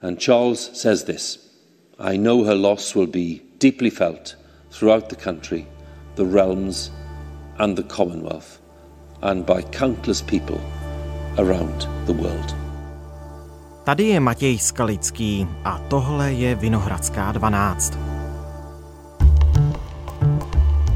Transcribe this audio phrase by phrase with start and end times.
[0.00, 1.38] And Charles says this
[1.98, 4.36] I know her loss will be deeply felt
[4.70, 5.66] throughout the country,
[6.14, 6.92] the realms,
[7.58, 8.60] and the Commonwealth,
[9.22, 10.60] and by countless people
[11.36, 12.54] around the world.
[13.84, 17.98] Tady je Matěj Skalický a tohle je Vinohradská 12.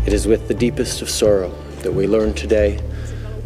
[0.06, 1.50] It is with the deepest of sorrow
[1.82, 2.78] that we learn today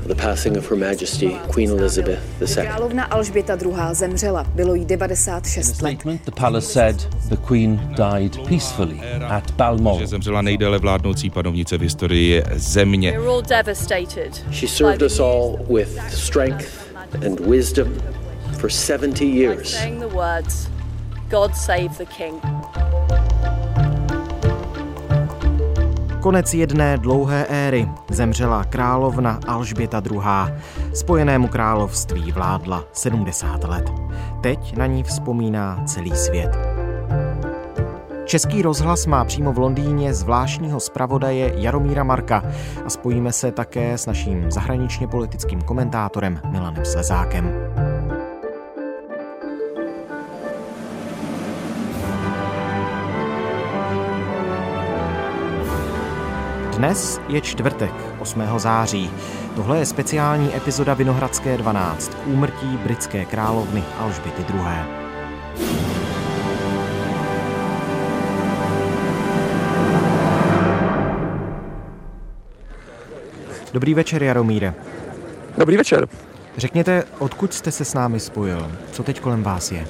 [0.06, 2.64] the passing of Her Majesty Queen Elizabeth II.
[2.66, 3.72] Královna Alžběta II.
[3.92, 4.44] zemřela.
[4.54, 5.98] Bylo jí 96 let.
[6.24, 6.96] The palace said
[7.28, 9.98] the queen died peacefully at Balmoral.
[10.00, 13.12] Že zemřela nejdéle vládnoucí panovnice v historii země.
[13.12, 14.44] We're all devastated.
[14.52, 16.68] She served us all with strength
[17.26, 17.94] and wisdom
[18.58, 19.70] for 70 By years.
[19.70, 20.68] saying the words,
[21.30, 22.40] God save the king.
[26.26, 30.20] Konec jedné dlouhé éry zemřela královna Alžběta II.
[30.94, 33.92] Spojenému království vládla 70 let.
[34.40, 36.50] Teď na ní vzpomíná celý svět.
[38.24, 42.42] Český rozhlas má přímo v Londýně zvláštního zpravodaje Jaromíra Marka
[42.86, 47.50] a spojíme se také s naším zahraničně politickým komentátorem Milanem Slezákem.
[56.76, 58.42] Dnes je čtvrtek, 8.
[58.56, 59.10] září.
[59.54, 64.64] Tohle je speciální epizoda Vinohradské 12 k úmrtí britské královny Alžběty II.
[73.72, 74.74] Dobrý večer, Jaromíre.
[75.58, 76.08] Dobrý večer.
[76.56, 78.72] Řekněte, odkud jste se s námi spojil?
[78.92, 79.86] Co teď kolem vás je?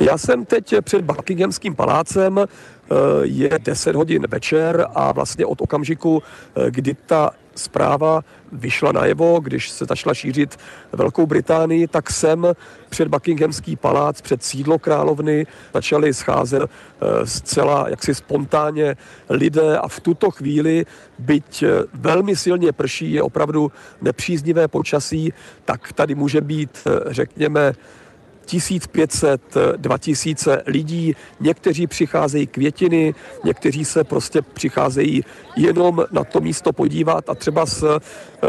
[0.00, 6.22] Já jsem teď před Buckinghamským palácem, eh, je 10 hodin večer a vlastně od okamžiku,
[6.22, 8.20] eh, kdy ta zpráva
[8.52, 10.58] vyšla najevo, když se začala šířit
[10.92, 12.46] Velkou Británii, tak jsem
[12.88, 18.96] před Buckinghamský palác, před sídlo královny začali scházet eh, zcela jaksi spontánně
[19.28, 20.86] lidé a v tuto chvíli,
[21.18, 25.32] byť velmi silně prší, je opravdu nepříznivé počasí,
[25.64, 27.72] tak tady může být, řekněme,
[28.46, 29.40] 1500,
[29.76, 31.16] 2000 lidí.
[31.40, 33.14] Někteří přicházejí květiny,
[33.44, 35.24] někteří se prostě přicházejí
[35.56, 37.98] jenom na to místo podívat a třeba s,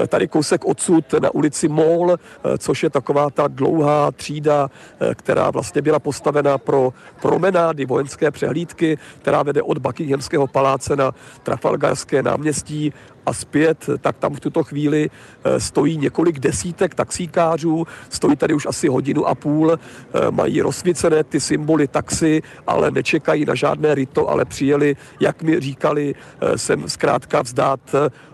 [0.08, 2.18] tady kousek odsud na ulici Mall,
[2.58, 4.70] což je taková ta dlouhá třída,
[5.16, 11.12] která vlastně byla postavena pro promenády vojenské přehlídky, která vede od Buckinghamského paláce na
[11.44, 12.94] Trafalgarské náměstí.
[13.26, 18.66] A zpět, tak tam v tuto chvíli eh, stojí několik desítek taxíkářů, stojí tady už
[18.66, 24.30] asi hodinu a půl, eh, mají rozsvícené ty symboly taxi, ale nečekají na žádné rito,
[24.30, 27.80] ale přijeli, jak mi říkali, eh, sem zkrátka vzdát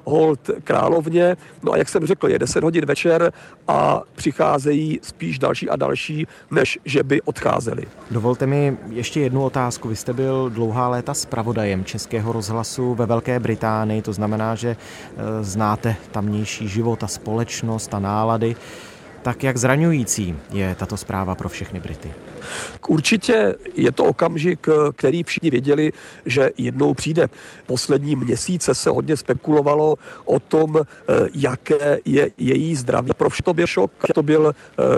[0.10, 1.38] hold královně.
[1.64, 3.34] No a jak jsem řekl, je 10 hodin večer
[3.68, 7.84] a přicházejí spíš další a další, než že by odcházeli.
[8.12, 9.88] Dovolte mi ještě jednu otázku.
[9.88, 15.44] Vy jste byl dlouhá léta zpravodajem Českého rozhlasu ve Velké Británii, to znamená, že eh,
[15.44, 18.56] znáte tamnější život a společnost a nálady.
[19.22, 22.12] Tak jak zraňující je tato zpráva pro všechny Brity?
[22.88, 25.92] Určitě je to okamžik, který všichni věděli,
[26.26, 27.30] že jednou přijde.
[27.66, 29.96] Poslední měsíce se hodně spekulovalo
[30.26, 30.76] o tom,
[31.34, 33.12] jaké je její zdraví.
[33.18, 33.92] Pro to byl šok.
[34.14, 34.56] To byl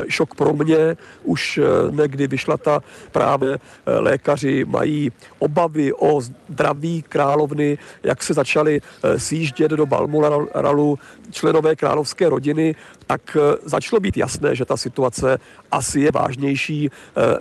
[0.07, 0.97] šok pro mě.
[1.24, 1.59] Už
[1.90, 2.81] někdy vyšla ta
[3.12, 8.81] právě lékaři mají obavy o zdraví královny, jak se začali
[9.18, 11.00] sjíždět do Balmoralu
[11.31, 12.75] členové královské rodiny,
[13.07, 15.40] tak začalo být jasné, že ta situace
[15.72, 16.90] asi je vážnější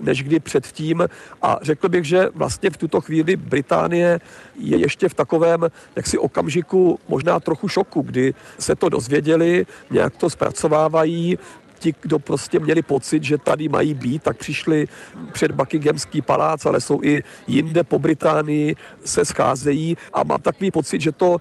[0.01, 1.09] než kdy předtím.
[1.43, 4.21] A řekl bych, že vlastně v tuto chvíli Británie
[4.59, 10.31] je ještě v takovém jaksi okamžiku možná trochu šoku, kdy se to dozvěděli, nějak to
[10.31, 11.39] zpracovávají,
[11.79, 14.89] ti, kdo prostě měli pocit, že tady mají být, tak přišli
[15.33, 21.01] před Buckinghamský palác, ale jsou i jinde po Británii, se scházejí a mám takový pocit,
[21.01, 21.37] že to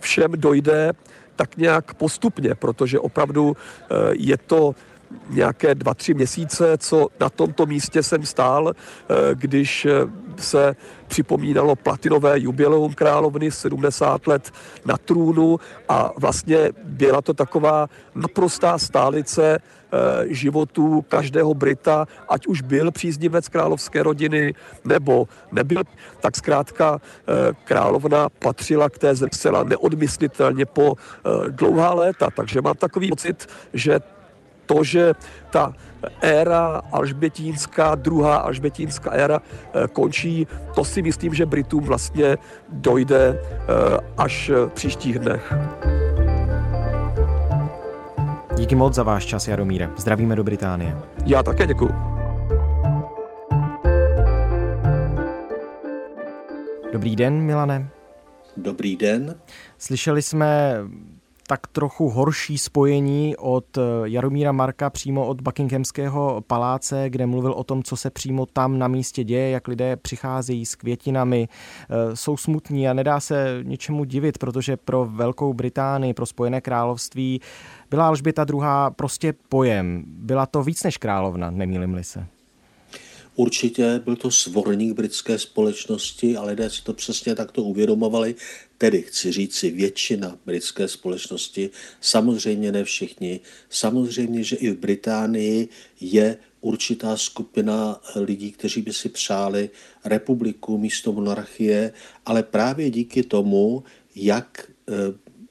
[0.00, 0.92] všem dojde
[1.36, 3.56] tak nějak postupně, protože opravdu
[4.12, 4.74] je to
[5.30, 8.72] nějaké dva, tři měsíce, co na tomto místě jsem stál,
[9.34, 9.86] když
[10.36, 10.76] se
[11.06, 14.50] připomínalo platinové jubileum královny 70 let
[14.84, 19.58] na trůnu a vlastně byla to taková naprostá stálice
[20.26, 24.54] životů každého Brita, ať už byl příznivec královské rodiny
[24.84, 25.82] nebo nebyl,
[26.20, 27.00] tak zkrátka
[27.64, 30.94] královna patřila k té zcela neodmyslitelně po
[31.48, 32.28] dlouhá léta.
[32.36, 34.00] Takže mám takový pocit, že
[34.72, 35.14] to, že
[35.50, 35.74] ta
[36.20, 42.38] éra alžbětínská, druhá alžbětínská éra eh, končí, to si myslím, že Britům vlastně
[42.68, 43.66] dojde eh,
[44.18, 45.54] až eh, v příštích dnech.
[48.56, 49.90] Díky moc za váš čas, Jaromíre.
[49.96, 50.96] Zdravíme do Británie.
[51.26, 51.92] Já také děkuji.
[56.92, 57.88] Dobrý den, Milane.
[58.56, 59.34] Dobrý den.
[59.78, 60.78] Slyšeli jsme
[61.46, 67.64] tak trochu horší spojení od eh, Jaromíra Marka přímo od Buckinghamského paláce, kde mluvil o
[67.64, 72.36] tom, co se přímo tam na místě děje, jak lidé přicházejí s květinami, eh, jsou
[72.36, 77.40] smutní a nedá se ničemu divit, protože pro Velkou Británii, pro Spojené království
[77.90, 78.60] byla Alžběta II.
[78.96, 80.04] prostě pojem.
[80.06, 82.26] Byla to víc než královna, nemýlim-li se.
[83.36, 88.34] Určitě byl to svorník britské společnosti a lidé si to přesně takto uvědomovali.
[88.82, 91.70] Tedy chci říct si většina britské společnosti,
[92.00, 93.40] samozřejmě ne všichni,
[93.70, 95.68] samozřejmě, že i v Británii
[96.00, 99.70] je určitá skupina lidí, kteří by si přáli
[100.04, 101.92] republiku místo monarchie,
[102.26, 103.84] ale právě díky tomu,
[104.16, 104.92] jak eh,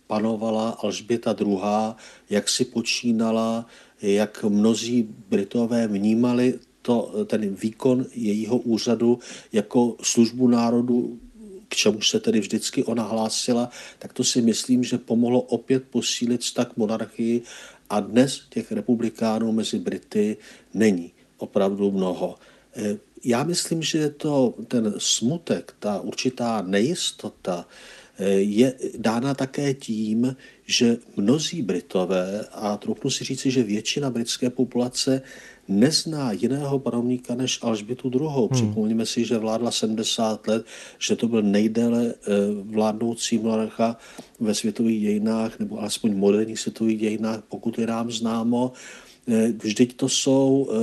[0.07, 1.95] panovala Alžběta II.,
[2.29, 3.65] jak si počínala,
[4.01, 9.19] jak mnozí Britové vnímali to, ten výkon jejího úřadu
[9.51, 11.19] jako službu národu,
[11.71, 13.69] k čemu se tedy vždycky ona hlásila,
[13.99, 17.41] tak to si myslím, že pomohlo opět posílit vztah monarchii
[17.89, 20.37] a dnes těch republikánů mezi Brity
[20.73, 22.35] není opravdu mnoho.
[22.75, 27.67] E, já myslím, že to, ten smutek, ta určitá nejistota
[28.19, 30.35] e, je dána také tím,
[30.65, 35.21] že mnozí Britové, a trochu si říci, že většina britské populace
[35.79, 38.27] nezná jiného panovníka než Alžbětu II.
[38.27, 38.47] Hmm.
[38.49, 40.65] Připomněme si, že vládla 70 let,
[40.99, 42.31] že to byl nejdéle eh,
[42.63, 43.97] vládnoucí monarcha
[44.39, 48.71] ve světových dějinách, nebo alespoň moderních světových dějinách, pokud je nám známo.
[49.63, 50.75] Vždyť to jsou eh,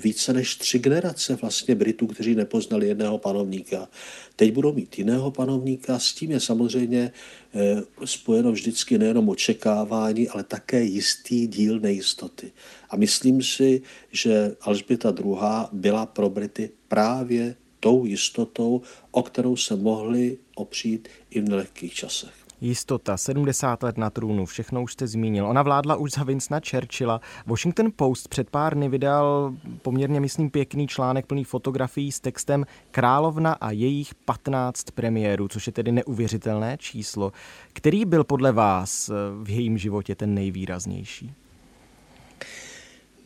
[0.00, 3.88] více než tři generace vlastně Britů, kteří nepoznali jedného panovníka.
[4.36, 7.12] Teď budou mít jiného panovníka, s tím je samozřejmě
[7.54, 12.52] eh, spojeno vždycky nejenom očekávání, ale také jistý díl nejistoty.
[12.90, 13.82] A myslím si,
[14.12, 15.36] že Alžběta II.
[15.72, 22.39] byla pro Brity právě tou jistotou, o kterou se mohli opřít i v nelehkých časech.
[22.60, 25.46] Jistota, 70 let na trůnu, všechno už jste zmínil.
[25.46, 27.20] Ona vládla už za Vincenta Churchilla.
[27.46, 33.52] Washington Post před pár dny vydal poměrně, myslím, pěkný článek plný fotografií s textem Královna
[33.52, 37.32] a jejich 15 premiérů, což je tedy neuvěřitelné číslo.
[37.72, 39.12] Který byl podle vás eh,
[39.44, 41.32] v jejím životě ten nejvýraznější?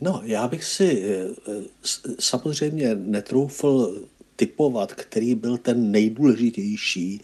[0.01, 1.51] No, já bych si eh,
[2.19, 4.01] samozřejmě netroufl
[4.35, 7.21] typovat, který byl ten nejdůležitější,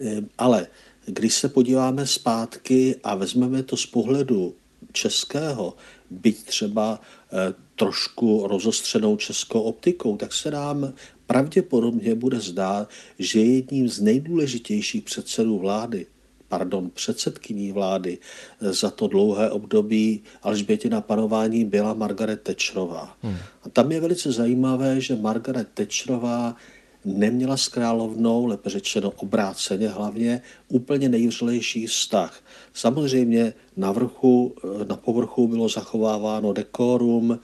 [0.00, 0.66] eh, ale
[1.06, 4.54] když se podíváme zpátky a vezmeme to z pohledu
[4.92, 5.74] českého,
[6.10, 7.00] byť třeba
[7.32, 10.92] eh, trošku rozostřenou českou optikou, tak se nám
[11.26, 12.88] pravděpodobně bude zdát,
[13.18, 16.06] že jedním z nejdůležitějších předsedů vlády,
[16.48, 18.18] pardon, předsedkyní vlády
[18.60, 23.16] eh, za to dlouhé období Alžbětina panování byla Margaret Thatcherová.
[23.22, 23.36] Hmm.
[23.62, 26.56] A tam je velice zajímavé, že Margaret Thatcherová
[27.04, 32.40] neměla s královnou, lépe řečeno obráceně hlavně, úplně nejvřelejší vztah.
[32.72, 34.54] Samozřejmě na vrchu,
[34.88, 37.38] na povrchu bylo zachováváno dekorum,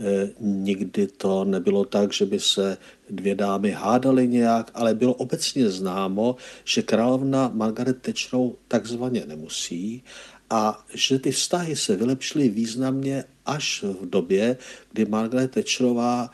[0.00, 2.76] eh, nikdy to nebylo tak, že by se
[3.10, 10.02] dvě dámy hádaly nějak, ale bylo obecně známo, že královna Margaret Thatcherovou takzvaně nemusí
[10.50, 14.56] a že ty vztahy se vylepšily významně až v době,
[14.92, 16.28] kdy Margaret Eh,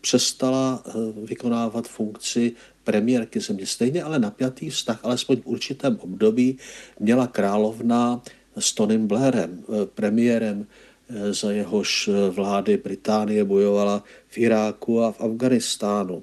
[0.00, 0.92] přestala eh,
[1.24, 2.52] vykonávat funkci
[2.84, 3.66] premiérky země.
[3.66, 6.58] Stejně ale napjatý vztah, alespoň v určitém období,
[7.00, 8.22] měla královna
[8.58, 10.66] s Tonym Blairem, eh, premiérem,
[11.30, 16.22] za jehož vlády Británie bojovala v Iráku a v Afganistánu.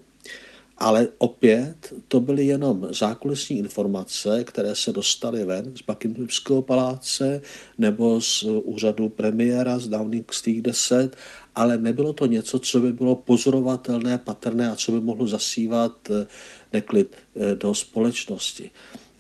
[0.78, 7.42] Ale opět to byly jenom zákulisní informace, které se dostaly ven z Buckinghamského paláce
[7.78, 11.16] nebo z úřadu premiéra z Downing Street 10
[11.56, 16.28] ale nebylo to něco, co by bylo pozorovatelné, patrné a co by mohlo zasívat eh,
[16.74, 18.72] neklid eh, do společnosti.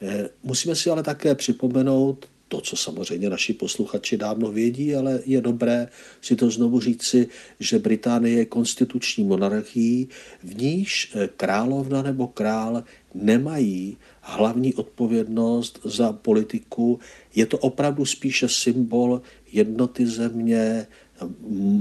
[0.01, 5.41] Eh, musíme si ale také připomenout to, co samozřejmě naši posluchači dávno vědí, ale je
[5.41, 5.87] dobré
[6.21, 7.27] si to znovu říci,
[7.59, 10.09] že Británie je konstituční monarchií,
[10.43, 12.83] v níž královna nebo král
[13.13, 16.99] nemají hlavní odpovědnost za politiku.
[17.35, 19.21] Je to opravdu spíše symbol
[19.51, 20.87] jednoty země,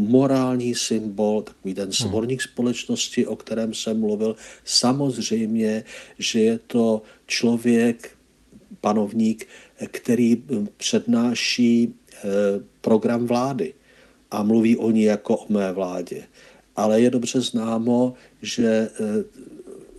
[0.08, 4.36] morální symbol, takový ten svorník společnosti, o kterém jsem mluvil.
[4.64, 5.84] Samozřejmě,
[6.18, 8.16] že je to člověk,
[8.80, 9.46] panovník,
[9.90, 10.42] který
[10.76, 12.28] přednáší eh,
[12.80, 13.74] program vlády
[14.30, 16.22] a mluví o ní jako o mé vládě.
[16.76, 19.24] Ale je dobře známo, že eh,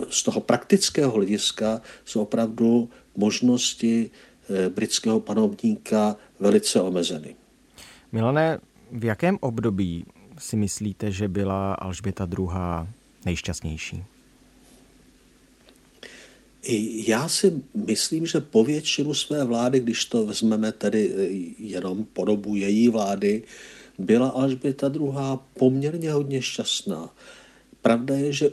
[0.10, 4.12] z toho praktického hlediska jsou opravdu možnosti
[4.50, 7.36] eh, britského panovníka velice omezeny.
[8.12, 8.60] Milané,
[8.92, 10.06] v jakém období
[10.38, 12.48] si myslíte, že byla Alžběta II.
[13.26, 14.04] nejšťastnější?
[17.08, 21.14] Já si myslím, že po většinu své vlády, když to vezmeme tedy
[21.60, 23.44] jenom po dobu její vlády,
[23.98, 25.12] byla Alžběta II.
[25.54, 27.10] poměrně hodně šťastná.
[27.82, 28.50] Pravda je, že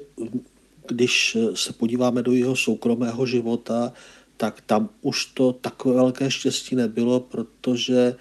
[0.89, 3.93] když se podíváme do jeho soukromého života,
[4.37, 8.17] tak tam už to takové velké štěstí nebylo, protože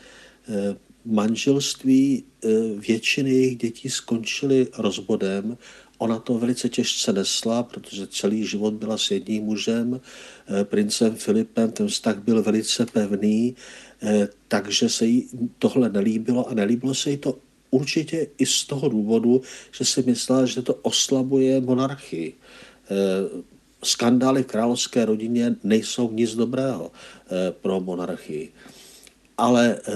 [0.49, 0.75] eh,
[1.07, 2.49] manželství eh,
[2.87, 5.57] většiny jejich dětí skončily rozvodem.
[5.97, 11.71] Ona to velice těžce nesla, protože celý život byla s jedním mužem, eh, princem Filipem,
[11.71, 13.55] ten vztah byl velice pevný,
[14.47, 17.37] takže se jí tohle nelíbilo a nelíbilo se jí to
[17.71, 22.33] určitě i z toho důvodu, že si myslela, že to oslabuje monarchii
[23.83, 28.51] skandály v královské rodině nejsou nic dobrého eh, pro monarchii.
[29.37, 29.91] Ale eh,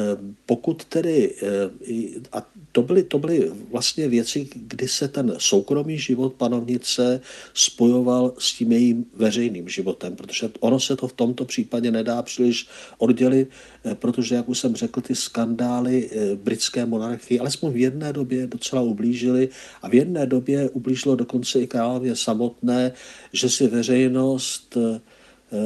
[0.46, 6.34] pokud tedy, eh, a to byly, to byly vlastně věci, kdy se ten soukromý život
[6.34, 7.22] panovnice
[7.54, 12.68] spojoval s tím jejím veřejným životem, protože ono se to v tomto případě nedá příliš
[12.98, 13.50] oddělit,
[13.94, 19.50] protože, jak už jsem řekl, ty skandály britské monarchii alespoň v jedné době docela ublížily
[19.82, 22.92] a v jedné době ublížilo dokonce i králově samotné,
[23.34, 24.78] že si veřejnost,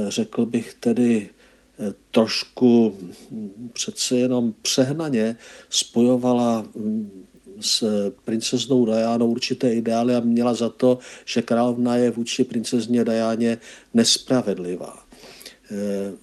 [0.09, 1.29] řekl bych tedy,
[2.11, 2.97] trošku
[3.73, 5.35] přece jenom přehnaně
[5.69, 6.65] spojovala
[7.59, 7.83] s
[8.25, 13.57] princeznou Dajánou určité ideály a měla za to, že královna je vůči princezně Dajáně
[13.93, 15.05] nespravedlivá.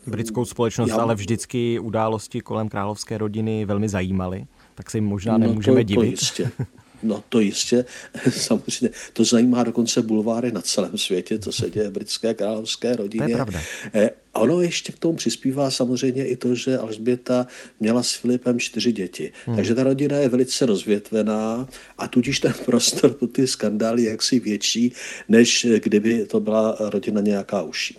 [0.06, 0.97] Britskou společnost Já...
[0.97, 5.85] ale vždycky události kolem královské rodiny velmi zajímaly, tak se jim možná nemůžeme no to,
[5.85, 5.97] divit.
[5.97, 6.50] To jistě.
[7.02, 7.85] No to jistě,
[8.30, 13.25] samozřejmě, to zajímá dokonce bulváry na celém světě, co se děje v britské královské rodině.
[13.25, 13.61] To je pravda.
[13.94, 17.47] Eh, ono ještě k tomu přispívá samozřejmě i to, že Alžběta
[17.80, 19.32] měla s Filipem čtyři děti.
[19.47, 19.56] Hmm.
[19.56, 21.68] Takže ta rodina je velice rozvětvená
[21.99, 24.92] a tudíž ten prostor pro ty skandály je jaksi větší,
[25.28, 27.99] než kdyby to byla rodina nějaká uší.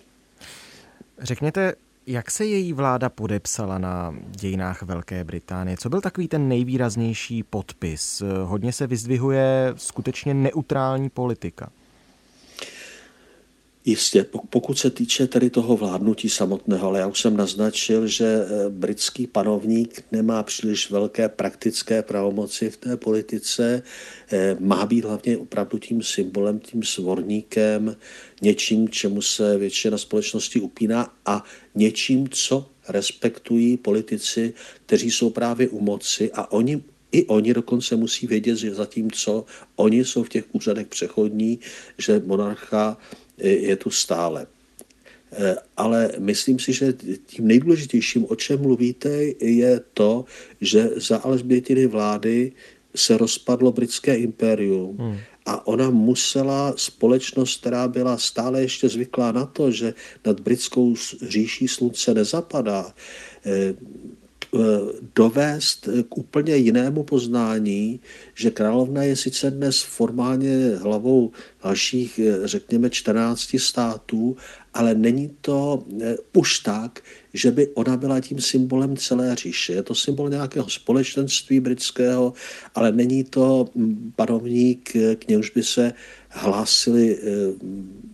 [1.21, 1.73] Řekněte,
[2.07, 5.77] jak se její vláda podepsala na dějinách Velké Británie?
[5.77, 8.23] Co byl takový ten nejvýraznější podpis?
[8.43, 11.69] Hodně se vyzdvihuje skutečně neutrální politika.
[13.85, 18.69] Jistě, pokud se týče tedy toho vládnutí samotného, ale já už jsem naznačil, že eh,
[18.69, 23.83] britský panovník nemá příliš velké praktické pravomoci v té politice,
[24.31, 27.95] eh, má být hlavně opravdu tím symbolem, tím svorníkem,
[28.41, 31.43] něčím, čemu se většina společnosti upíná a
[31.75, 34.53] něčím, co respektují politici,
[34.85, 40.05] kteří jsou právě u moci a oni i oni dokonce musí vědět, že zatímco oni
[40.05, 41.59] jsou v těch úřadech přechodní,
[41.97, 42.97] že monarcha
[43.37, 44.47] je tu stále.
[45.31, 46.93] Eh, ale myslím si, že
[47.25, 49.09] tím nejdůležitějším, o čem mluvíte,
[49.41, 50.25] je to,
[50.61, 52.51] že za Alžbětiny vlády
[52.95, 55.17] se rozpadlo britské impérium hmm.
[55.45, 59.93] a ona musela společnost, která byla stále ještě zvyklá na to, že
[60.25, 62.93] nad britskou říší slunce nezapadá,
[63.45, 63.73] Eh,
[65.15, 67.99] dovést k úplně jinému poznání,
[68.35, 71.31] že královna je sice dnes formálně hlavou
[71.63, 74.37] dalších, eh, řekněme, 14 států,
[74.73, 77.01] ale není to eh, už tak,
[77.33, 79.73] že by ona byla tím symbolem celé říše.
[79.73, 82.33] Je to symbol nějakého společenství britského,
[82.75, 85.93] ale není to hm, panovník, k němž by se
[86.33, 87.19] hlásili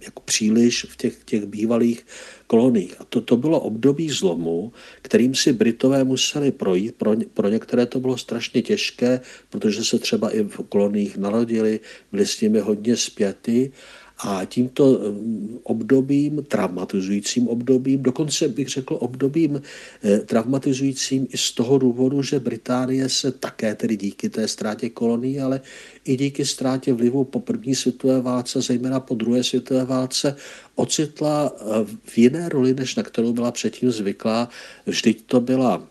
[0.01, 2.05] jako příliš v těch, těch bývalých
[2.47, 2.95] koloních.
[2.99, 6.95] A to, to bylo období zlomu, kterým si Britové museli projít.
[6.95, 11.79] Pro, pro některé to bylo strašně těžké, protože se třeba i v koloních narodili,
[12.11, 13.71] byli s nimi hodně zpěty
[14.19, 19.61] a tímto mm, obdobím, traumatizujícím obdobím, dokonce bych řekl obdobím
[20.03, 25.39] eh, traumatizujícím i z toho důvodu, že Británie se také tedy díky té ztrátě kolonií,
[25.39, 25.61] ale
[26.05, 30.35] i díky ztrátě vlivu po první světové válce, zejména po druhé světové válce,
[30.75, 31.63] ocitla eh,
[32.03, 34.49] v jiné roli, než na kterou byla předtím zvyklá.
[34.85, 35.83] Vždyť to byla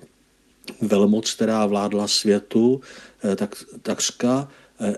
[0.80, 2.80] velmoc, která vládla světu,
[3.24, 4.48] eh, tak, takřka Eh,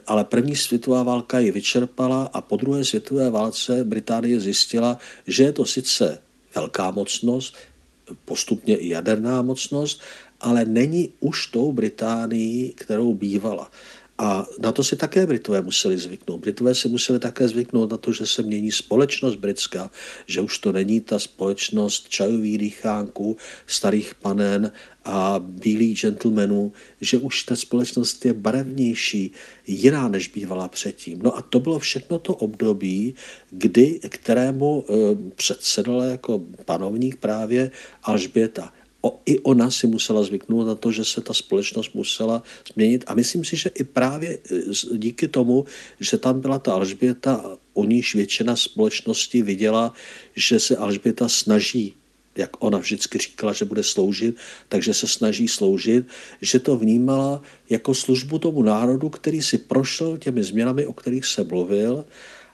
[0.07, 5.53] ale první světová válka ji vyčerpala a po druhé světové válce Británie zjistila, že je
[5.53, 6.19] to sice
[6.55, 7.57] velká mocnost,
[8.25, 10.01] postupně i jaderná mocnost,
[10.41, 13.71] ale není už tou Británií, kterou bývala.
[14.21, 16.41] A na to si také Britové museli zvyknout.
[16.41, 19.91] Britové si museli také zvyknout na to, že se mění společnost britská,
[20.27, 23.37] že už to není ta společnost čajových dýchánků,
[23.67, 24.73] starých panen
[25.05, 29.33] a bílých gentlemanů, že už ta společnost je barevnější,
[29.67, 31.19] jiná než bývala předtím.
[31.23, 33.15] No a to bylo všechno to období,
[33.51, 34.93] kdy, kterému e,
[35.35, 37.71] předsedala jako panovník právě
[38.03, 42.43] Alžběta o, i ona si musela zvyknout na to, že se ta společnost musela
[42.73, 43.05] změnit.
[43.07, 45.65] A myslím si, že i právě e, díky tomu,
[46.01, 49.95] že tam byla ta Alžběta, o níž většina společnosti viděla,
[50.37, 51.95] že se Alžběta snaží
[52.37, 54.37] jak ona vždycky říkala, že bude sloužit,
[54.69, 56.07] takže se snaží sloužit,
[56.41, 61.45] že to vnímala jako službu tomu národu, který si prošel těmi změnami, o kterých se
[61.45, 62.05] mluvil,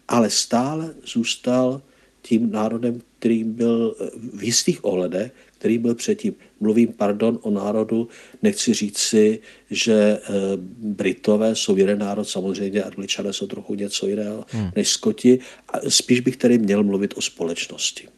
[0.09, 1.83] ale stále zůstal
[2.27, 3.97] tím národem, který byl
[4.35, 6.35] v jistých ohledech, který byl předtím.
[6.61, 8.09] Mluvím, pardon, o národu,
[8.43, 9.41] nechci říct si,
[9.71, 10.33] že eh,
[10.79, 14.71] Britové jsou jeden národ, samozřejmě Angličané jsou trochu něco jiného hmm.
[14.77, 15.39] než Skoti.
[15.89, 18.09] Spíš bych tedy měl mluvit o společnosti.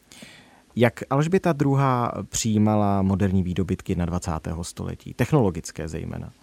[0.75, 1.75] Jak Alžběta II.
[2.29, 4.31] přijímala moderní výdobytky na 20.
[4.61, 6.33] století, technologické zejména?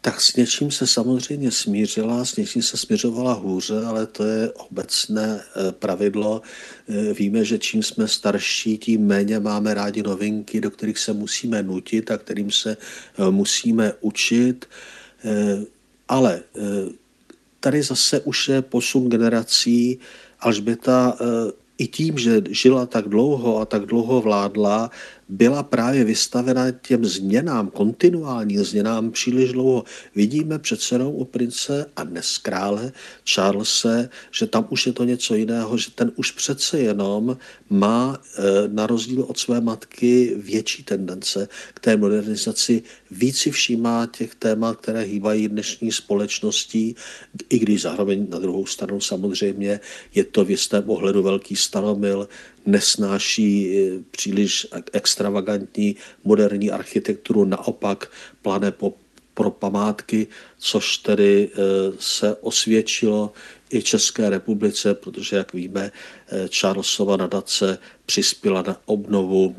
[0.00, 5.40] Tak s něčím se samozřejmě smířila, s něčím se směřovala hůře, ale to je obecné
[5.40, 6.42] eh, pravidlo.
[6.88, 11.62] Eh, víme, že čím jsme starší, tím méně máme rádi novinky, do kterých se musíme
[11.62, 14.66] nutit a kterým se eh, musíme učit.
[16.08, 16.42] Ale
[17.60, 19.98] tady zase už je posun generací.
[20.40, 21.18] Alžběta
[21.78, 24.90] i tím, že žila tak dlouho a tak dlouho vládla,
[25.28, 29.84] byla právě vystavena těm změnám, kontinuálním změnám příliš dlouho.
[30.14, 32.92] Vidíme přece jenom u prince a dnes krále
[33.34, 37.36] Charlese, že tam už je to něco jiného, že ten už přece jenom
[37.70, 44.06] má eh, na rozdíl od své matky větší tendence k té modernizaci, víc si všímá
[44.06, 46.96] těch témat, které hýbají dnešní společností,
[47.48, 49.80] i když zároveň na druhou stranu samozřejmě
[50.14, 52.28] je to v jistém ohledu velký staromil,
[52.68, 58.10] nesnáší eh, příliš extravagantní moderní architekturu, naopak
[58.42, 58.94] plane po,
[59.34, 60.26] pro památky,
[60.58, 61.58] což tedy eh,
[61.98, 63.32] se osvědčilo
[63.70, 69.56] i České republice, protože, jak víme, eh, Charlesova nadace přispěla na obnovu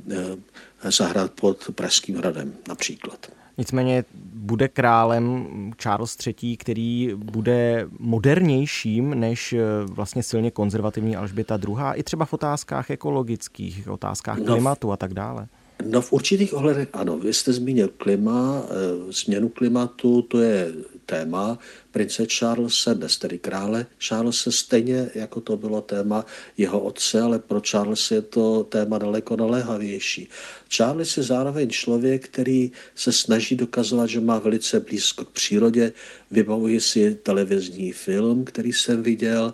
[0.83, 3.38] zahrad pod Pražským hradem například.
[3.59, 5.47] Nicméně bude králem
[5.77, 11.75] Charles III., který bude modernějším než eh, vlastně silně konzervativní Alžběta II.
[11.93, 15.47] i třeba v otázkách ekologických, otázkách no, klimatu a tak dále.
[15.85, 17.19] No v určitých ohledech ano.
[17.19, 20.73] Vy jste zmínil klima, e, změnu klimatu, to je
[21.05, 21.59] téma
[21.91, 26.25] prince Charlesa, dnes tedy krále Charlesa, stejně jako to bylo téma
[26.57, 30.29] jeho otce, ale pro Charles je to téma daleko naléhavější.
[30.69, 35.93] Charles je zároveň člověk, který se snaží dokazovat, že má velice blízko k přírodě.
[36.31, 39.53] Vybavuji si televizní film, který jsem viděl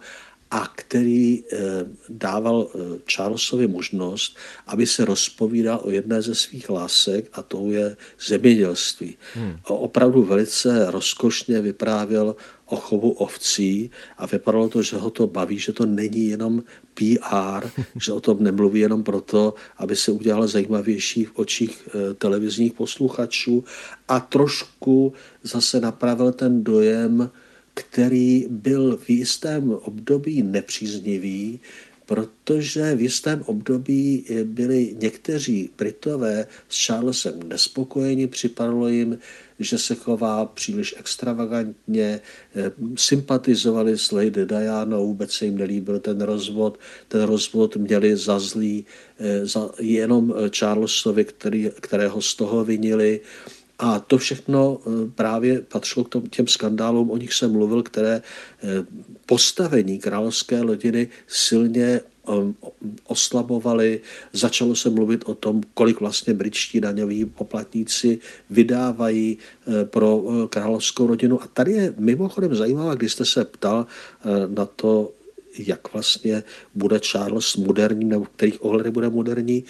[0.52, 1.58] a který eh,
[2.10, 2.80] dával eh,
[3.14, 9.18] Charlesovi možnost, aby se rozpovídal o jedné ze svých lásek a to je zemědělství.
[9.34, 9.58] Hmm.
[9.64, 15.74] Opravdu velice rozkošně vyprávěl o chovu ovcí a vypadalo to, že ho to baví, že
[15.74, 17.70] to není jenom PR,
[18.02, 23.64] že o tom nemluví jenom proto, aby se udělal zajímavější v očích eh, televizních posluchačů
[24.08, 27.30] a trošku zase napravil ten dojem,
[27.76, 31.60] který byl v jistém období nepříznivý,
[32.06, 39.20] protože v jistém období byli někteří Britové s Charlesem nespokojeni, připadalo jim,
[39.60, 42.22] že se chová příliš extravagantně,
[42.96, 46.80] sympatizovali s Lady Diana, vůbec se jim nelíbil ten rozvod.
[47.08, 48.86] Ten rozvod měli za zlý
[49.20, 53.22] eh, za jenom Charlesovi, který, kterého z toho vinili.
[53.80, 58.22] A to všechno eh, právě patřilo k tom, těm skandálům, o nich jsem mluvil, které
[58.22, 58.68] eh,
[59.26, 62.32] postavení královské rodiny silně eh,
[63.08, 64.02] oslabovali.
[64.34, 69.38] Začalo se mluvit o tom, kolik vlastně britští daňoví poplatníci vydávají
[69.86, 71.44] pro královskou rodinu.
[71.44, 73.88] A tady je mimochodem zajímavé, když jste se ptal
[74.48, 75.14] na to,
[75.58, 76.44] jak vlastně
[76.76, 79.64] bude Charles moderní, nebo kterých ohledech bude moderní,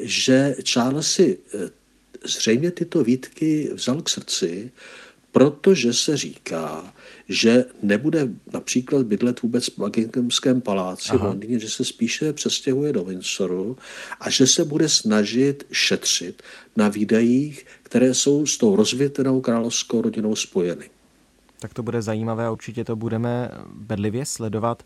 [0.00, 1.38] že Charles si
[2.24, 4.70] zřejmě tyto výtky vzal k srdci,
[5.32, 6.94] protože se říká,
[7.28, 13.04] že nebude například bydlet vůbec v Buckinghamském paláci v Londýně, že se spíše přestěhuje do
[13.04, 13.76] Windsoru
[14.20, 16.42] a že se bude snažit šetřit
[16.76, 20.90] na výdajích, které jsou s tou rozvětenou královskou rodinou spojeny.
[21.58, 24.82] Tak to bude zajímavé a určitě to budeme bedlivě sledovat.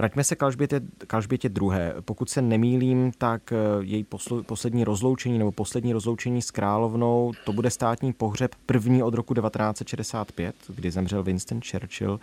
[0.00, 1.94] Vraťme se k Alžbětě, k Alžbětě druhé.
[2.00, 7.52] Pokud se nemýlím, tak eh, její posl, poslední rozloučení nebo poslední rozloučení s královnou, to
[7.52, 12.20] bude státní pohřeb první od roku 1965, kdy zemřel Winston Churchill.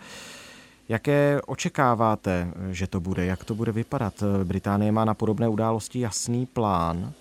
[0.88, 3.24] Jaké očekáváte, že to bude?
[3.24, 4.22] Jak to bude vypadat?
[4.44, 7.12] Británie má na podobné události jasný plán.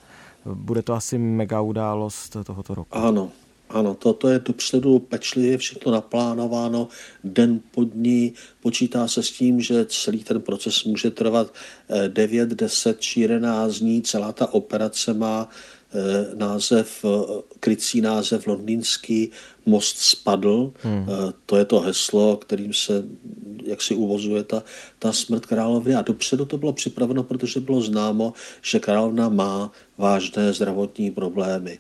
[0.45, 2.97] Bude to asi mega událost tohoto roku.
[2.97, 3.29] Ano,
[3.69, 6.87] ano, toto je dopředu pečlivě všechno naplánováno,
[7.23, 8.33] den po dní.
[8.61, 11.53] Počítá se s tím, že celý ten proces může trvat
[12.07, 14.01] 9, eh, 10 či 11 dní.
[14.01, 15.49] Celá ta operace má
[16.35, 17.05] název,
[17.59, 19.31] krycí název londýnský
[19.65, 20.73] most spadl.
[20.81, 21.05] Hmm.
[21.45, 23.03] To je to heslo, kterým se
[23.67, 24.63] jak si uvozuje ta,
[24.99, 25.95] ta smrt královny.
[25.95, 31.79] A dopředu to bylo připraveno, protože bylo známo, že královna má vážné zdravotní problémy.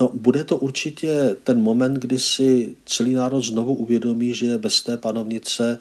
[0.00, 4.96] No, bude to určitě ten moment, kdy si celý národ znovu uvědomí, že bez té
[4.96, 5.78] panovnice,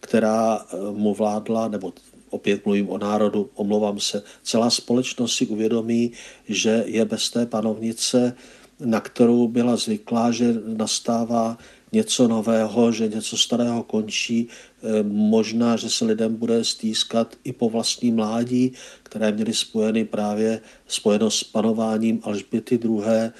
[0.00, 1.92] která mu vládla, nebo
[2.30, 6.12] opět mluvím o národu, omlouvám se, celá společnost si uvědomí,
[6.48, 8.36] že je bez té panovnice,
[8.80, 11.58] na kterou byla zvyklá, že nastává
[11.92, 17.70] něco nového, že něco starého končí, e, možná, že se lidem bude stýskat i po
[17.70, 18.72] vlastní mládí,
[19.02, 23.02] které měly spojeny právě spojeno s panováním Alžběty II.
[23.06, 23.32] E,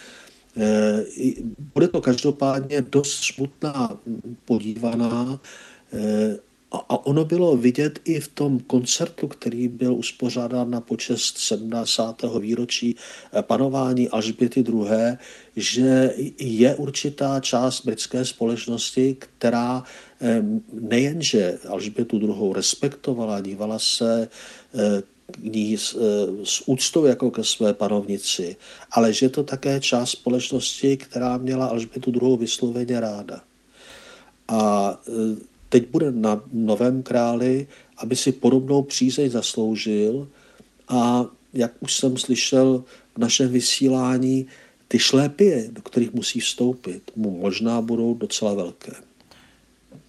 [1.74, 3.98] bude to každopádně dost smutná
[4.44, 5.40] podívaná
[6.72, 12.22] e, a ono bylo vidět i v tom koncertu, který byl uspořádán na počest 70.
[12.40, 12.96] výročí
[13.32, 15.16] eh, panování Alžběty II.,
[15.56, 19.82] že je určitá část britské společnosti, která
[20.20, 22.52] eh, nejenže Alžbětu II.
[22.52, 24.28] respektovala, dívala se
[24.74, 25.02] eh,
[25.42, 25.96] ní s,
[26.44, 28.56] s úctou jako ke své panovnici,
[28.90, 32.36] ale že to také část společnosti, která měla Alžbětu II.
[32.36, 33.40] vysloveně ráda.
[34.48, 34.98] A
[35.70, 40.28] teď bude na novém králi, aby si podobnou přízeň zasloužil
[40.88, 44.46] a jak už jsem slyšel v našem vysílání,
[44.88, 48.92] ty šlépie, do kterých musí vstoupit, mu možná budou docela velké.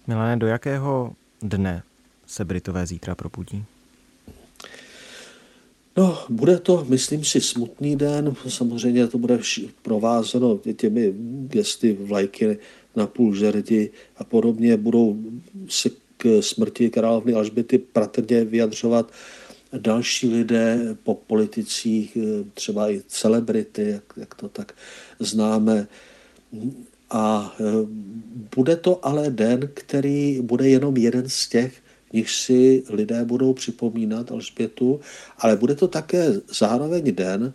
[0.06, 1.82] Milané, do jakého dne
[2.26, 3.64] se Britové zítra probudí?
[5.96, 8.34] No, bude to, myslím si, smutný den.
[8.48, 9.38] Samozřejmě to bude
[9.82, 11.12] provázeno těmi
[11.46, 12.58] gesty vlajky
[12.96, 15.18] na půl žerdi a podobně budou
[15.68, 19.12] se k smrti královny Alžběty pratrně vyjadřovat
[19.78, 22.18] další lidé po politicích,
[22.54, 24.74] třeba i celebrity, jak, jak to tak
[25.18, 25.86] známe.
[27.10, 27.62] A e,
[28.56, 34.32] bude to ale den, který bude jenom jeden z těch, nich si lidé budou připomínat
[34.32, 35.00] Alžbětu,
[35.38, 36.26] ale bude to také
[36.58, 37.52] zároveň den,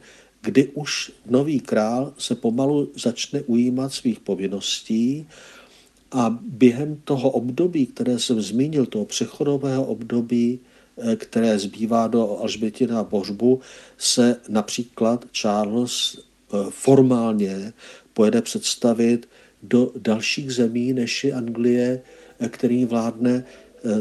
[0.48, 5.28] kdy už nový král se pomalu začne ujímat svých povinností
[6.12, 10.60] a během toho období, které jsem zmínil, toho přechodového období,
[10.98, 13.60] eh, které zbývá do Alžbětina božbu,
[13.98, 17.74] se například Charles eh, formálně
[18.14, 19.28] pojede představit
[19.64, 22.02] do dalších zemí, než je Anglie,
[22.40, 23.44] eh, který vládne,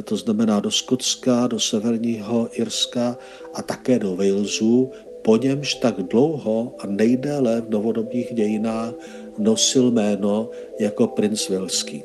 [0.04, 3.18] to znamená do Skotska, do severního Irska
[3.54, 4.90] a také do Walesu,
[5.26, 8.94] po němž tak dlouho a nejdéle v novodobých dějinách
[9.38, 12.04] nosil jméno jako princ Velský.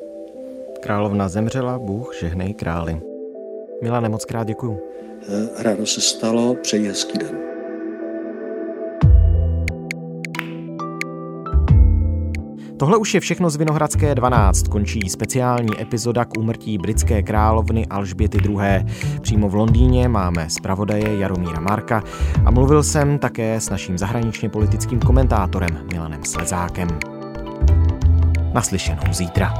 [0.79, 3.01] Královna zemřela, Bůh žehnej králi.
[3.81, 4.79] Milá moc krát děkuju.
[5.29, 7.50] Eh, ráno se stalo, přeji hezký den.
[12.81, 14.67] Tohle už je všechno z Vinohradské 12.
[14.67, 18.85] Končí speciální epizoda k úmrtí britské královny Alžběty II.
[19.21, 22.03] Přímo v Londýně máme zpravodaje Jaromíra Marka
[22.45, 26.87] a mluvil jsem také s naším zahraničně politickým komentátorem Milanem Slezákem.
[28.53, 29.53] Naslyšenou zítra.